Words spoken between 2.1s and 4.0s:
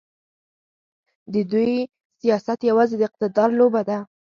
سیاست یوازې د اقتدار لوبه ده.